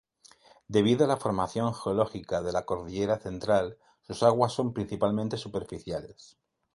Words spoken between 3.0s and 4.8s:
Central, sus aguas son